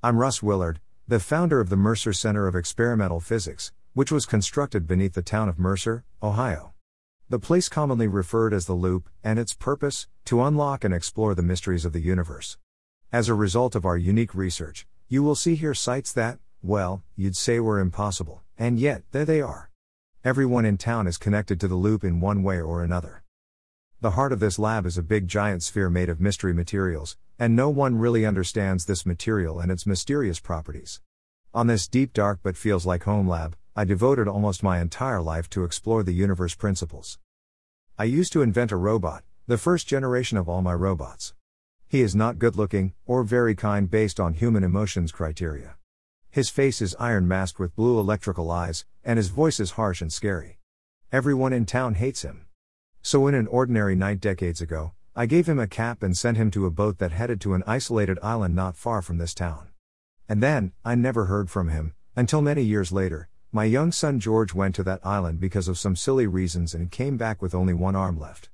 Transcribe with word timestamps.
I'm 0.00 0.18
Russ 0.18 0.44
Willard, 0.44 0.78
the 1.08 1.18
founder 1.18 1.58
of 1.58 1.70
the 1.70 1.76
Mercer 1.76 2.12
Center 2.12 2.46
of 2.46 2.54
Experimental 2.54 3.18
Physics, 3.18 3.72
which 3.94 4.12
was 4.12 4.26
constructed 4.26 4.86
beneath 4.86 5.14
the 5.14 5.22
town 5.22 5.48
of 5.48 5.58
Mercer, 5.58 6.04
Ohio. 6.22 6.72
The 7.28 7.40
place 7.40 7.68
commonly 7.68 8.06
referred 8.06 8.54
as 8.54 8.66
the 8.66 8.74
Loop, 8.74 9.08
and 9.24 9.40
its 9.40 9.54
purpose, 9.54 10.06
to 10.26 10.44
unlock 10.44 10.84
and 10.84 10.94
explore 10.94 11.34
the 11.34 11.42
mysteries 11.42 11.84
of 11.84 11.92
the 11.92 12.00
universe. 12.00 12.58
As 13.10 13.28
a 13.28 13.34
result 13.34 13.74
of 13.74 13.84
our 13.84 13.96
unique 13.96 14.36
research, 14.36 14.86
you 15.08 15.24
will 15.24 15.34
see 15.34 15.56
here 15.56 15.74
sights 15.74 16.12
that, 16.12 16.38
well, 16.62 17.02
you'd 17.16 17.34
say 17.34 17.58
were 17.58 17.80
impossible, 17.80 18.44
and 18.56 18.78
yet, 18.78 19.02
there 19.10 19.24
they 19.24 19.40
are. 19.40 19.68
Everyone 20.24 20.64
in 20.64 20.78
town 20.78 21.08
is 21.08 21.18
connected 21.18 21.58
to 21.58 21.66
the 21.66 21.74
loop 21.74 22.04
in 22.04 22.20
one 22.20 22.44
way 22.44 22.60
or 22.60 22.84
another. 22.84 23.24
The 24.00 24.12
heart 24.12 24.32
of 24.32 24.38
this 24.38 24.60
lab 24.60 24.86
is 24.86 24.96
a 24.96 25.02
big 25.02 25.26
giant 25.26 25.64
sphere 25.64 25.90
made 25.90 26.08
of 26.08 26.20
mystery 26.20 26.54
materials, 26.54 27.16
and 27.36 27.56
no 27.56 27.68
one 27.68 27.98
really 27.98 28.24
understands 28.24 28.84
this 28.84 29.04
material 29.04 29.58
and 29.58 29.72
its 29.72 29.86
mysterious 29.86 30.38
properties. 30.38 31.00
On 31.52 31.66
this 31.66 31.88
deep, 31.88 32.12
dark, 32.12 32.38
but 32.40 32.56
feels 32.56 32.86
like 32.86 33.02
home 33.02 33.26
lab, 33.26 33.56
I 33.74 33.82
devoted 33.82 34.28
almost 34.28 34.62
my 34.62 34.78
entire 34.78 35.20
life 35.20 35.50
to 35.50 35.64
explore 35.64 36.04
the 36.04 36.12
universe 36.12 36.54
principles. 36.54 37.18
I 37.98 38.04
used 38.04 38.32
to 38.34 38.42
invent 38.42 38.70
a 38.70 38.76
robot, 38.76 39.24
the 39.48 39.58
first 39.58 39.88
generation 39.88 40.38
of 40.38 40.48
all 40.48 40.62
my 40.62 40.74
robots. 40.74 41.34
He 41.88 42.00
is 42.00 42.14
not 42.14 42.38
good 42.38 42.54
looking, 42.54 42.92
or 43.04 43.24
very 43.24 43.56
kind 43.56 43.90
based 43.90 44.20
on 44.20 44.34
human 44.34 44.62
emotions 44.62 45.10
criteria. 45.10 45.74
His 46.30 46.50
face 46.50 46.80
is 46.80 46.94
iron 47.00 47.26
masked 47.26 47.58
with 47.58 47.74
blue 47.74 47.98
electrical 47.98 48.48
eyes, 48.52 48.84
and 49.02 49.16
his 49.16 49.30
voice 49.30 49.58
is 49.58 49.72
harsh 49.72 50.00
and 50.00 50.12
scary. 50.12 50.60
Everyone 51.10 51.52
in 51.52 51.66
town 51.66 51.94
hates 51.94 52.22
him. 52.22 52.44
So, 53.10 53.26
in 53.26 53.34
an 53.34 53.46
ordinary 53.46 53.94
night 53.96 54.20
decades 54.20 54.60
ago, 54.60 54.92
I 55.16 55.24
gave 55.24 55.48
him 55.48 55.58
a 55.58 55.66
cap 55.66 56.02
and 56.02 56.14
sent 56.14 56.36
him 56.36 56.50
to 56.50 56.66
a 56.66 56.70
boat 56.70 56.98
that 56.98 57.10
headed 57.10 57.40
to 57.40 57.54
an 57.54 57.64
isolated 57.66 58.18
island 58.22 58.54
not 58.54 58.76
far 58.76 59.00
from 59.00 59.16
this 59.16 59.32
town. 59.32 59.68
And 60.28 60.42
then, 60.42 60.72
I 60.84 60.94
never 60.94 61.24
heard 61.24 61.48
from 61.48 61.70
him, 61.70 61.94
until 62.14 62.42
many 62.42 62.62
years 62.62 62.92
later, 62.92 63.30
my 63.50 63.64
young 63.64 63.92
son 63.92 64.20
George 64.20 64.52
went 64.52 64.74
to 64.74 64.82
that 64.82 65.00
island 65.06 65.40
because 65.40 65.68
of 65.68 65.78
some 65.78 65.96
silly 65.96 66.26
reasons 66.26 66.74
and 66.74 66.90
came 66.90 67.16
back 67.16 67.40
with 67.40 67.54
only 67.54 67.72
one 67.72 67.96
arm 67.96 68.20
left. 68.20 68.50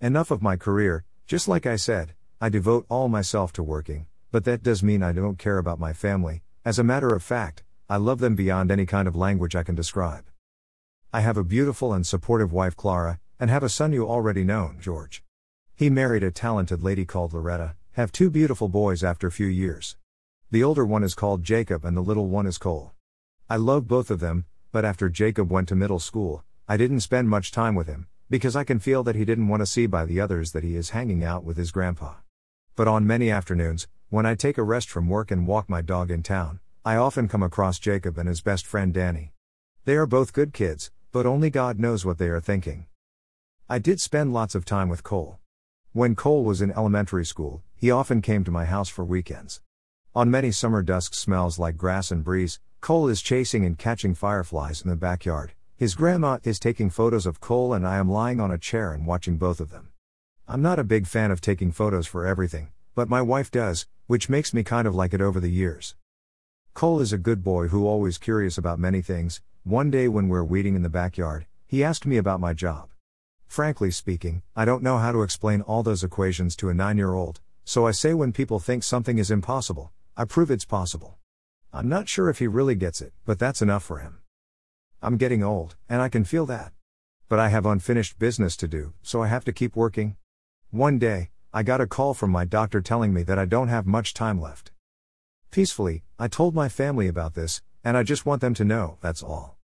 Enough 0.00 0.32
of 0.32 0.42
my 0.42 0.56
career, 0.56 1.04
just 1.28 1.46
like 1.46 1.64
I 1.64 1.76
said, 1.76 2.14
I 2.40 2.48
devote 2.48 2.84
all 2.88 3.08
myself 3.08 3.52
to 3.52 3.62
working, 3.62 4.08
but 4.32 4.42
that 4.42 4.64
does 4.64 4.82
mean 4.82 5.04
I 5.04 5.12
don't 5.12 5.38
care 5.38 5.58
about 5.58 5.78
my 5.78 5.92
family, 5.92 6.42
as 6.64 6.80
a 6.80 6.82
matter 6.82 7.14
of 7.14 7.22
fact, 7.22 7.62
I 7.88 7.98
love 7.98 8.18
them 8.18 8.34
beyond 8.34 8.72
any 8.72 8.86
kind 8.86 9.06
of 9.06 9.14
language 9.14 9.54
I 9.54 9.62
can 9.62 9.76
describe. 9.76 10.24
I 11.12 11.20
have 11.20 11.36
a 11.36 11.44
beautiful 11.44 11.92
and 11.92 12.04
supportive 12.04 12.52
wife 12.52 12.74
Clara, 12.74 13.20
and 13.40 13.50
have 13.50 13.62
a 13.62 13.68
son 13.68 13.92
you 13.92 14.08
already 14.08 14.44
know, 14.44 14.72
George. 14.80 15.22
He 15.74 15.90
married 15.90 16.22
a 16.22 16.30
talented 16.30 16.82
lady 16.82 17.04
called 17.04 17.32
Loretta, 17.32 17.76
have 17.92 18.12
two 18.12 18.30
beautiful 18.30 18.68
boys 18.68 19.04
after 19.04 19.26
a 19.26 19.32
few 19.32 19.46
years. 19.46 19.96
The 20.50 20.64
older 20.64 20.84
one 20.84 21.04
is 21.04 21.14
called 21.14 21.44
Jacob 21.44 21.84
and 21.84 21.96
the 21.96 22.00
little 22.00 22.26
one 22.26 22.46
is 22.46 22.58
Cole. 22.58 22.92
I 23.48 23.56
love 23.56 23.86
both 23.86 24.10
of 24.10 24.20
them, 24.20 24.46
but 24.72 24.84
after 24.84 25.08
Jacob 25.08 25.50
went 25.50 25.68
to 25.68 25.74
middle 25.74 25.98
school, 25.98 26.44
I 26.66 26.76
didn't 26.76 27.00
spend 27.00 27.28
much 27.28 27.52
time 27.52 27.74
with 27.74 27.86
him, 27.86 28.08
because 28.28 28.56
I 28.56 28.64
can 28.64 28.78
feel 28.78 29.02
that 29.04 29.14
he 29.14 29.24
didn't 29.24 29.48
want 29.48 29.60
to 29.60 29.66
see 29.66 29.86
by 29.86 30.04
the 30.04 30.20
others 30.20 30.52
that 30.52 30.64
he 30.64 30.76
is 30.76 30.90
hanging 30.90 31.24
out 31.24 31.44
with 31.44 31.56
his 31.56 31.70
grandpa. 31.70 32.14
But 32.76 32.88
on 32.88 33.06
many 33.06 33.30
afternoons, 33.30 33.88
when 34.10 34.26
I 34.26 34.34
take 34.34 34.58
a 34.58 34.62
rest 34.62 34.90
from 34.90 35.08
work 35.08 35.30
and 35.30 35.46
walk 35.46 35.68
my 35.68 35.80
dog 35.80 36.10
in 36.10 36.22
town, 36.22 36.60
I 36.84 36.96
often 36.96 37.28
come 37.28 37.42
across 37.42 37.78
Jacob 37.78 38.18
and 38.18 38.28
his 38.28 38.40
best 38.40 38.66
friend 38.66 38.92
Danny. 38.92 39.32
They 39.84 39.96
are 39.96 40.06
both 40.06 40.32
good 40.32 40.52
kids, 40.52 40.90
but 41.12 41.24
only 41.24 41.50
God 41.50 41.78
knows 41.78 42.04
what 42.04 42.18
they 42.18 42.28
are 42.28 42.40
thinking. 42.40 42.87
I 43.70 43.78
did 43.78 44.00
spend 44.00 44.32
lots 44.32 44.54
of 44.54 44.64
time 44.64 44.88
with 44.88 45.02
Cole. 45.02 45.40
When 45.92 46.14
Cole 46.14 46.42
was 46.42 46.62
in 46.62 46.70
elementary 46.70 47.26
school, 47.26 47.62
he 47.76 47.90
often 47.90 48.22
came 48.22 48.42
to 48.44 48.50
my 48.50 48.64
house 48.64 48.88
for 48.88 49.04
weekends. 49.04 49.60
On 50.14 50.30
many 50.30 50.50
summer 50.50 50.82
dusk 50.82 51.12
smells 51.12 51.58
like 51.58 51.76
grass 51.76 52.10
and 52.10 52.24
breeze, 52.24 52.60
Cole 52.80 53.08
is 53.08 53.20
chasing 53.20 53.66
and 53.66 53.76
catching 53.76 54.14
fireflies 54.14 54.80
in 54.80 54.88
the 54.88 54.96
backyard. 54.96 55.52
His 55.76 55.94
grandma 55.94 56.38
is 56.44 56.58
taking 56.58 56.88
photos 56.88 57.26
of 57.26 57.42
Cole 57.42 57.74
and 57.74 57.86
I 57.86 57.98
am 57.98 58.10
lying 58.10 58.40
on 58.40 58.50
a 58.50 58.56
chair 58.56 58.94
and 58.94 59.04
watching 59.04 59.36
both 59.36 59.60
of 59.60 59.68
them. 59.68 59.90
I'm 60.48 60.62
not 60.62 60.78
a 60.78 60.82
big 60.82 61.06
fan 61.06 61.30
of 61.30 61.42
taking 61.42 61.70
photos 61.70 62.06
for 62.06 62.26
everything, 62.26 62.72
but 62.94 63.10
my 63.10 63.20
wife 63.20 63.50
does, 63.50 63.86
which 64.06 64.30
makes 64.30 64.54
me 64.54 64.62
kind 64.62 64.88
of 64.88 64.94
like 64.94 65.12
it 65.12 65.20
over 65.20 65.40
the 65.40 65.50
years. 65.50 65.94
Cole 66.72 67.00
is 67.00 67.12
a 67.12 67.18
good 67.18 67.44
boy 67.44 67.68
who 67.68 67.86
always 67.86 68.16
curious 68.16 68.56
about 68.56 68.78
many 68.78 69.02
things. 69.02 69.42
One 69.62 69.90
day 69.90 70.08
when 70.08 70.28
we're 70.28 70.42
weeding 70.42 70.74
in 70.74 70.80
the 70.80 70.88
backyard, 70.88 71.44
he 71.66 71.84
asked 71.84 72.06
me 72.06 72.16
about 72.16 72.40
my 72.40 72.54
job. 72.54 72.88
Frankly 73.48 73.90
speaking, 73.90 74.42
I 74.54 74.64
don't 74.66 74.82
know 74.82 74.98
how 74.98 75.10
to 75.10 75.22
explain 75.22 75.62
all 75.62 75.82
those 75.82 76.04
equations 76.04 76.54
to 76.56 76.68
a 76.68 76.74
9-year-old, 76.74 77.40
so 77.64 77.86
I 77.86 77.90
say 77.90 78.14
when 78.14 78.30
people 78.30 78.60
think 78.60 78.84
something 78.84 79.18
is 79.18 79.30
impossible, 79.30 79.90
I 80.16 80.26
prove 80.26 80.50
it's 80.50 80.66
possible. 80.66 81.16
I'm 81.72 81.88
not 81.88 82.08
sure 82.08 82.28
if 82.28 82.38
he 82.38 82.46
really 82.46 82.74
gets 82.74 83.00
it, 83.00 83.12
but 83.24 83.38
that's 83.38 83.62
enough 83.62 83.82
for 83.82 83.98
him. 83.98 84.20
I'm 85.02 85.16
getting 85.16 85.42
old, 85.42 85.76
and 85.88 86.00
I 86.02 86.08
can 86.08 86.24
feel 86.24 86.46
that. 86.46 86.72
But 87.28 87.38
I 87.38 87.48
have 87.48 87.66
unfinished 87.66 88.18
business 88.18 88.56
to 88.58 88.68
do, 88.68 88.92
so 89.02 89.22
I 89.22 89.28
have 89.28 89.44
to 89.46 89.52
keep 89.52 89.74
working. 89.74 90.16
One 90.70 90.98
day, 90.98 91.30
I 91.52 91.62
got 91.62 91.80
a 91.80 91.86
call 91.86 92.14
from 92.14 92.30
my 92.30 92.44
doctor 92.44 92.80
telling 92.80 93.12
me 93.12 93.22
that 93.24 93.38
I 93.38 93.46
don't 93.46 93.68
have 93.68 93.86
much 93.86 94.14
time 94.14 94.40
left. 94.40 94.70
Peacefully, 95.50 96.04
I 96.18 96.28
told 96.28 96.54
my 96.54 96.68
family 96.68 97.08
about 97.08 97.34
this, 97.34 97.62
and 97.82 97.96
I 97.96 98.02
just 98.02 98.26
want 98.26 98.40
them 98.40 98.54
to 98.54 98.64
know, 98.64 98.98
that's 99.00 99.22
all. 99.22 99.57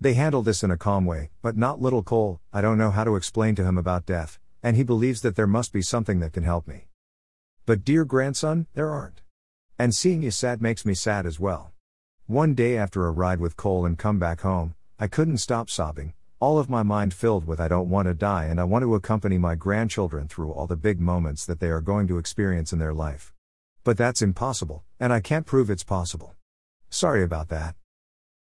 They 0.00 0.14
handle 0.14 0.42
this 0.42 0.62
in 0.62 0.70
a 0.70 0.76
calm 0.76 1.06
way, 1.06 1.30
but 1.42 1.56
not 1.56 1.80
little 1.80 2.04
Cole, 2.04 2.40
I 2.52 2.60
don't 2.60 2.78
know 2.78 2.92
how 2.92 3.02
to 3.02 3.16
explain 3.16 3.56
to 3.56 3.64
him 3.64 3.76
about 3.76 4.06
death, 4.06 4.38
and 4.62 4.76
he 4.76 4.84
believes 4.84 5.22
that 5.22 5.34
there 5.34 5.48
must 5.48 5.72
be 5.72 5.82
something 5.82 6.20
that 6.20 6.32
can 6.32 6.44
help 6.44 6.68
me. 6.68 6.86
But 7.66 7.84
dear 7.84 8.04
grandson, 8.04 8.68
there 8.74 8.90
aren't. 8.90 9.22
And 9.76 9.92
seeing 9.92 10.22
you 10.22 10.30
sad 10.30 10.62
makes 10.62 10.86
me 10.86 10.94
sad 10.94 11.26
as 11.26 11.40
well. 11.40 11.72
One 12.26 12.54
day 12.54 12.76
after 12.76 13.06
a 13.06 13.10
ride 13.10 13.40
with 13.40 13.56
Cole 13.56 13.84
and 13.84 13.98
come 13.98 14.20
back 14.20 14.42
home, 14.42 14.76
I 15.00 15.08
couldn't 15.08 15.38
stop 15.38 15.68
sobbing, 15.68 16.14
all 16.38 16.60
of 16.60 16.70
my 16.70 16.84
mind 16.84 17.12
filled 17.12 17.48
with 17.48 17.58
I 17.58 17.66
don't 17.66 17.90
want 17.90 18.06
to 18.06 18.14
die 18.14 18.44
and 18.44 18.60
I 18.60 18.64
want 18.64 18.84
to 18.84 18.94
accompany 18.94 19.38
my 19.38 19.56
grandchildren 19.56 20.28
through 20.28 20.52
all 20.52 20.68
the 20.68 20.76
big 20.76 21.00
moments 21.00 21.44
that 21.46 21.58
they 21.58 21.70
are 21.70 21.80
going 21.80 22.06
to 22.06 22.18
experience 22.18 22.72
in 22.72 22.78
their 22.78 22.94
life. 22.94 23.32
But 23.82 23.96
that's 23.96 24.22
impossible, 24.22 24.84
and 25.00 25.12
I 25.12 25.18
can't 25.18 25.46
prove 25.46 25.70
it's 25.70 25.82
possible. 25.82 26.36
Sorry 26.88 27.24
about 27.24 27.48
that. 27.48 27.74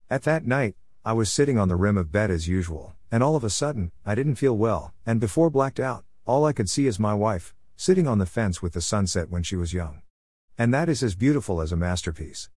At 0.09 0.23
that 0.23 0.45
night, 0.45 0.75
I 1.03 1.13
was 1.13 1.31
sitting 1.31 1.57
on 1.57 1.67
the 1.67 1.75
rim 1.75 1.97
of 1.97 2.11
bed 2.11 2.29
as 2.29 2.47
usual, 2.47 2.95
and 3.11 3.23
all 3.23 3.35
of 3.35 3.43
a 3.43 3.49
sudden, 3.49 3.91
I 4.05 4.13
didn't 4.13 4.35
feel 4.35 4.55
well, 4.55 4.93
and 5.03 5.19
before 5.19 5.49
blacked 5.49 5.79
out, 5.79 6.05
all 6.27 6.45
I 6.45 6.53
could 6.53 6.69
see 6.69 6.85
is 6.85 6.99
my 6.99 7.15
wife, 7.15 7.55
sitting 7.75 8.07
on 8.07 8.19
the 8.19 8.27
fence 8.27 8.61
with 8.61 8.73
the 8.73 8.81
sunset 8.81 9.31
when 9.31 9.41
she 9.41 9.55
was 9.55 9.73
young. 9.73 10.03
And 10.59 10.71
that 10.75 10.89
is 10.89 11.01
as 11.01 11.15
beautiful 11.15 11.59
as 11.59 11.71
a 11.71 11.75
masterpiece. 11.75 12.51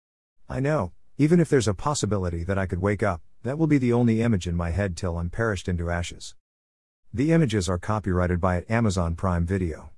I 0.46 0.60
know, 0.60 0.92
even 1.16 1.40
if 1.40 1.48
there's 1.48 1.66
a 1.66 1.72
possibility 1.72 2.44
that 2.44 2.58
I 2.58 2.66
could 2.66 2.82
wake 2.82 3.02
up, 3.02 3.22
that 3.44 3.56
will 3.56 3.66
be 3.66 3.78
the 3.78 3.94
only 3.94 4.20
image 4.20 4.46
in 4.46 4.56
my 4.56 4.72
head 4.72 4.94
till 4.94 5.16
I'm 5.16 5.30
perished 5.30 5.66
into 5.66 5.90
ashes. 5.90 6.34
The 7.14 7.32
images 7.32 7.66
are 7.66 7.78
copyrighted 7.78 8.42
by 8.42 8.66
Amazon 8.68 9.14
Prime 9.14 9.46
Video. 9.46 9.93